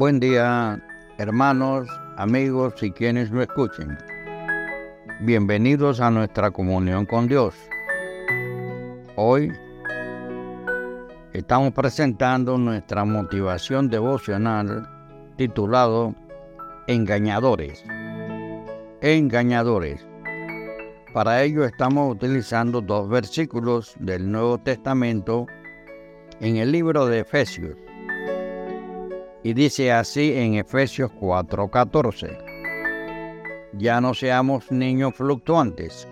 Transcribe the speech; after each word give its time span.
Buen 0.00 0.18
día, 0.18 0.80
hermanos, 1.18 1.86
amigos 2.16 2.82
y 2.82 2.90
quienes 2.90 3.30
lo 3.30 3.42
escuchen. 3.42 3.98
Bienvenidos 5.20 6.00
a 6.00 6.10
nuestra 6.10 6.50
comunión 6.50 7.04
con 7.04 7.28
Dios. 7.28 7.54
Hoy 9.16 9.52
estamos 11.34 11.74
presentando 11.74 12.56
nuestra 12.56 13.04
motivación 13.04 13.90
devocional 13.90 14.88
titulado 15.36 16.14
Engañadores. 16.86 17.84
Engañadores. 19.02 20.06
Para 21.12 21.42
ello 21.42 21.62
estamos 21.66 22.10
utilizando 22.10 22.80
dos 22.80 23.06
versículos 23.06 23.94
del 23.98 24.32
Nuevo 24.32 24.56
Testamento 24.56 25.46
en 26.40 26.56
el 26.56 26.72
libro 26.72 27.04
de 27.04 27.18
Efesios. 27.18 27.76
Y 29.42 29.54
dice 29.54 29.90
así 29.90 30.34
en 30.36 30.54
Efesios 30.54 31.10
4:14, 31.18 32.36
ya 33.74 34.00
no 34.00 34.12
seamos 34.12 34.70
niños 34.70 35.14
fluctuantes, 35.14 36.06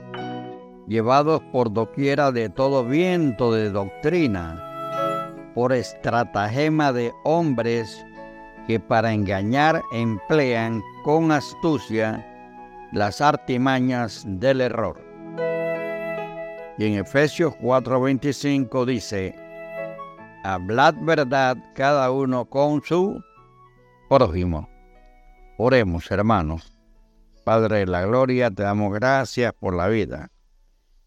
llevados 0.86 1.42
por 1.52 1.72
doquiera 1.72 2.33
de 2.33 2.48
todo 2.48 2.84
viento 2.84 3.52
de 3.52 3.70
doctrina, 3.70 5.52
por 5.55 5.74
estratagema 5.74 6.92
de 6.92 7.12
hombres 7.24 8.02
que 8.66 8.80
para 8.80 9.12
engañar 9.12 9.83
emplean 9.92 10.83
con 11.05 11.30
astucia 11.30 12.24
las 12.92 13.20
artimañas 13.20 14.24
del 14.27 14.62
error. 14.62 15.02
Y 16.78 16.86
en 16.86 16.95
Efesios 16.95 17.55
4:25 17.60 18.86
dice, 18.86 19.34
hablad 20.45 20.95
verdad 21.01 21.56
cada 21.74 22.10
uno 22.10 22.47
con 22.47 22.83
su 22.83 23.23
prójimo. 24.09 24.69
Oremos, 25.59 26.11
hermanos. 26.11 26.72
Padre 27.44 27.78
de 27.78 27.86
la 27.86 28.05
gloria, 28.05 28.50
te 28.50 28.62
damos 28.62 28.92
gracias 28.92 29.53
por 29.55 29.75
la 29.75 29.89
vida. 29.89 30.31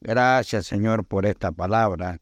Gracias, 0.02 0.66
Señor, 0.66 1.06
por 1.06 1.26
esta 1.26 1.52
palabra 1.52 2.18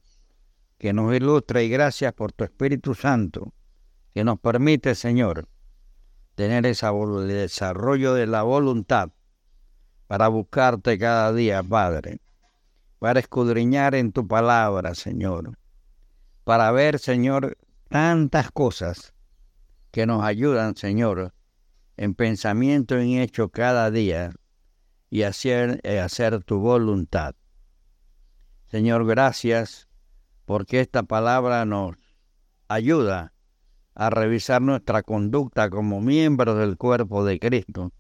que 0.78 0.94
nos 0.94 1.14
ilustra 1.16 1.62
y 1.62 1.70
gracias 1.70 2.14
por 2.14 2.32
tu 2.32 2.44
Espíritu 2.44 2.96
Santo 2.96 3.54
que 4.14 4.24
nos 4.24 4.40
permite, 4.40 4.96
Señor, 4.96 5.48
tener 6.36 6.66
ese 6.66 6.88
desarrollo 7.28 8.14
de 8.14 8.28
la 8.28 8.44
voluntad 8.44 9.10
para 10.08 10.28
buscarte 10.28 10.98
cada 10.98 11.32
día, 11.34 11.62
Padre, 11.62 12.22
para 12.98 13.20
escudriñar 13.20 13.96
en 13.96 14.12
tu 14.12 14.28
palabra, 14.28 14.96
Señor, 14.96 15.58
para 16.50 16.72
ver, 16.72 16.98
Señor, 16.98 17.60
tantas 17.90 18.50
cosas 18.50 19.14
que 19.92 20.08
nos 20.08 20.24
ayudan, 20.24 20.76
Señor, 20.76 21.32
en 21.96 22.16
pensamiento 22.16 23.00
y 23.00 23.14
en 23.14 23.22
hecho 23.22 23.50
cada 23.50 23.92
día 23.92 24.32
y 25.12 25.22
hacer, 25.22 25.80
eh, 25.84 26.00
hacer 26.00 26.44
tu 26.44 26.58
voluntad. 26.58 27.36
Señor, 28.66 29.06
gracias 29.06 29.90
porque 30.46 30.80
esta 30.80 31.04
palabra 31.04 31.66
nos 31.66 31.98
ayuda 32.68 33.32
a 33.94 34.10
revisar 34.10 34.60
nuestra 34.60 35.04
conducta 35.04 35.70
como 35.70 36.02
miembros 36.02 36.58
del 36.58 36.78
cuerpo 36.78 37.24
de 37.26 37.40
Cristo, 37.40 37.92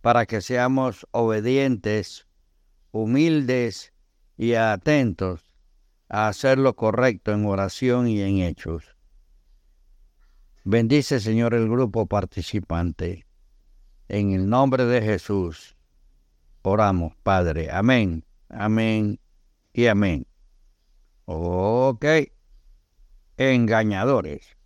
para 0.00 0.24
que 0.24 0.40
seamos 0.40 1.06
obedientes, 1.10 2.26
humildes 2.90 3.92
y 4.38 4.54
atentos 4.54 5.45
a 6.08 6.28
hacer 6.28 6.58
lo 6.58 6.76
correcto 6.76 7.32
en 7.32 7.46
oración 7.46 8.08
y 8.08 8.20
en 8.20 8.38
hechos. 8.38 8.96
Bendice, 10.64 11.20
Señor, 11.20 11.54
el 11.54 11.68
grupo 11.68 12.06
participante. 12.06 13.26
En 14.08 14.32
el 14.32 14.48
nombre 14.48 14.84
de 14.84 15.02
Jesús, 15.02 15.76
oramos, 16.62 17.14
Padre. 17.22 17.70
Amén, 17.70 18.24
amén 18.48 19.20
y 19.72 19.86
amén. 19.86 20.26
Ok. 21.24 22.04
Engañadores. 23.36 24.56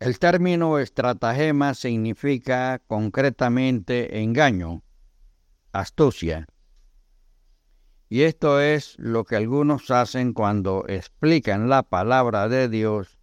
El 0.00 0.18
término 0.18 0.78
estratagema 0.78 1.72
significa 1.72 2.82
concretamente 2.86 4.20
engaño, 4.20 4.82
astucia. 5.72 6.46
Y 8.14 8.22
esto 8.22 8.60
es 8.60 8.94
lo 9.00 9.24
que 9.24 9.34
algunos 9.34 9.90
hacen 9.90 10.34
cuando 10.34 10.84
explican 10.86 11.68
la 11.68 11.82
palabra 11.82 12.48
de 12.48 12.68
Dios, 12.68 13.18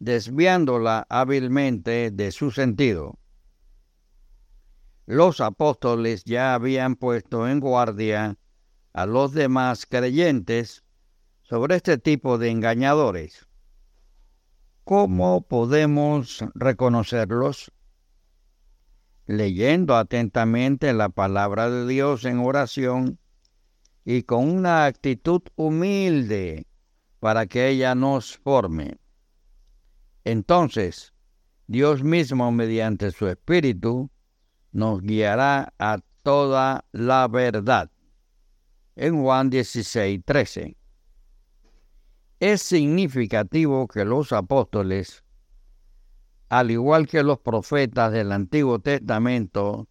desviándola 0.00 1.06
hábilmente 1.08 2.10
de 2.10 2.32
su 2.32 2.50
sentido. 2.50 3.20
Los 5.04 5.40
apóstoles 5.40 6.24
ya 6.24 6.54
habían 6.54 6.96
puesto 6.96 7.46
en 7.46 7.60
guardia 7.60 8.36
a 8.92 9.06
los 9.06 9.30
demás 9.30 9.86
creyentes 9.86 10.82
sobre 11.42 11.76
este 11.76 11.96
tipo 11.96 12.36
de 12.36 12.50
engañadores. 12.50 13.46
¿Cómo 14.82 15.42
podemos 15.42 16.44
reconocerlos? 16.56 17.70
Leyendo 19.26 19.94
atentamente 19.94 20.92
la 20.94 21.10
palabra 21.10 21.70
de 21.70 21.86
Dios 21.86 22.24
en 22.24 22.40
oración 22.40 23.20
y 24.08 24.22
con 24.22 24.48
una 24.48 24.86
actitud 24.86 25.42
humilde 25.56 26.68
para 27.18 27.46
que 27.46 27.68
ella 27.68 27.96
nos 27.96 28.38
forme. 28.38 28.98
Entonces, 30.22 31.12
Dios 31.66 32.04
mismo, 32.04 32.52
mediante 32.52 33.10
su 33.10 33.26
Espíritu, 33.26 34.08
nos 34.70 35.02
guiará 35.02 35.74
a 35.80 35.98
toda 36.22 36.84
la 36.92 37.26
verdad. 37.26 37.90
En 38.94 39.20
Juan 39.20 39.50
16, 39.50 40.20
13. 40.24 40.76
Es 42.38 42.62
significativo 42.62 43.88
que 43.88 44.04
los 44.04 44.32
apóstoles, 44.32 45.24
al 46.48 46.70
igual 46.70 47.08
que 47.08 47.24
los 47.24 47.40
profetas 47.40 48.12
del 48.12 48.30
Antiguo 48.30 48.78
Testamento, 48.78 49.88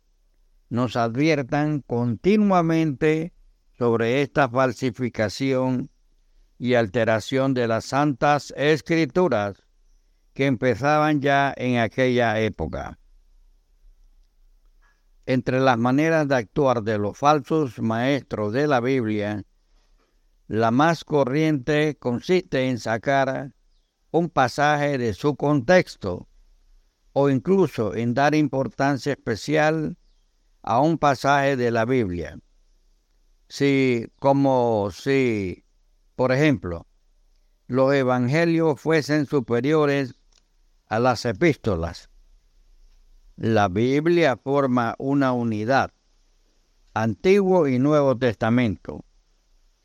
nos 0.70 0.96
adviertan 0.96 1.82
continuamente 1.82 3.35
sobre 3.78 4.22
esta 4.22 4.48
falsificación 4.50 5.90
y 6.58 6.76
alteración 6.76 7.54
de 7.54 7.68
las 7.68 7.86
santas 7.86 8.54
escrituras 8.56 9.58
que 10.34 10.46
empezaban 10.46 11.22
ya 11.22 11.54
en 11.58 11.80
aquella 11.80 12.40
época. 12.40 13.00
Entre 15.26 15.60
las 15.60 15.78
maneras 15.78 16.28
de 16.28 16.36
actuar 16.36 16.84
de 16.84 16.98
los 16.98 17.18
falsos 17.18 17.80
maestros 17.80 18.54
de 18.54 18.68
la 18.68 18.80
Biblia, 18.80 19.44
la 20.48 20.72
más 20.72 21.04
corriente 21.04 21.98
consiste 21.98 22.70
en 22.70 22.78
sacar 22.78 23.54
un 24.12 24.30
pasaje 24.30 24.98
de 24.98 25.14
su 25.14 25.36
contexto 25.36 26.28
o 27.12 27.30
incluso 27.30 27.96
en 27.96 28.14
dar 28.14 28.36
importancia 28.36 29.14
especial 29.14 29.98
a 30.62 30.80
un 30.80 30.98
pasaje 30.98 31.58
de 31.58 31.72
la 31.72 31.86
Biblia 31.86 32.38
si, 33.48 34.08
como 34.20 34.90
si, 34.92 35.64
por 36.16 36.32
ejemplo, 36.32 36.88
los 37.68 37.94
evangelios 37.94 38.80
fuesen 38.80 39.26
superiores 39.26 40.16
a 40.88 41.00
las 41.00 41.26
epístolas. 41.26 42.10
La 43.38 43.68
Biblia 43.68 44.38
forma 44.38 44.96
una 44.98 45.34
unidad, 45.34 45.92
Antiguo 46.94 47.68
y 47.68 47.80
Nuevo 47.80 48.18
Testamento, 48.18 49.04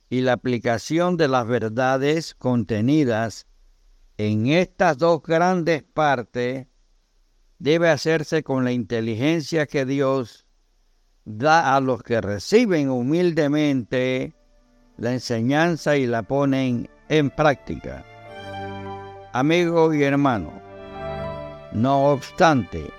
y 0.09 0.21
la 0.21 0.35
aplicación 0.35 1.17
de 1.17 1.29
las 1.29 1.47
verdades 1.47 2.35
contenidas 2.35 3.47
en 4.19 4.49
estas 4.49 4.99
dos 4.99 5.23
grandes 5.23 5.83
partes 5.83 6.67
debe 7.59 7.89
hacerse 7.89 8.43
con 8.43 8.65
la 8.65 8.73
inteligencia 8.73 9.67
que 9.67 9.85
Dios 9.85 10.47
da 11.39 11.75
a 11.75 11.81
los 11.81 12.03
que 12.03 12.21
reciben 12.21 12.91
humildemente 12.91 14.35
la 14.97 15.13
enseñanza 15.13 15.97
y 15.97 16.07
la 16.07 16.23
ponen 16.23 16.89
en 17.09 17.31
práctica. 17.31 18.05
Amigo 19.33 19.95
y 19.95 20.03
hermano, 20.03 20.53
no 21.73 22.07
obstante, 22.07 22.91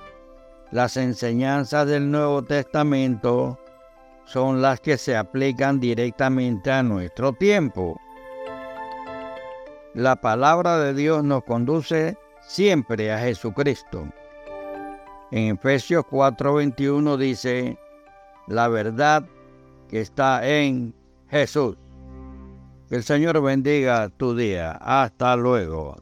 las 0.72 0.98
enseñanzas 0.98 1.88
del 1.88 2.10
Nuevo 2.10 2.44
Testamento 2.44 3.60
son 4.25 4.62
las 4.62 4.80
que 4.80 4.98
se 4.98 5.18
aplican 5.18 5.80
directamente 5.80 6.72
a 6.72 6.84
nuestro 6.84 7.34
tiempo. 7.34 8.00
La 9.94 10.16
palabra 10.16 10.77
de 10.77 10.94
Dios 10.94 11.24
nos 11.24 11.44
conduce 11.44 12.18
siempre 12.42 13.12
a 13.12 13.19
Jesucristo. 13.19 14.07
En 15.31 15.56
Efesios 15.56 16.06
4:21 16.10 17.18
dice, 17.18 17.77
la 18.51 18.68
verdad 18.68 19.25
que 19.89 20.01
está 20.01 20.48
en 20.48 20.94
Jesús. 21.30 21.77
Que 22.89 22.95
el 22.98 23.03
Señor 23.03 23.42
bendiga 23.42 24.09
tu 24.09 24.36
día. 24.36 24.71
Hasta 24.74 25.36
luego. 25.36 25.95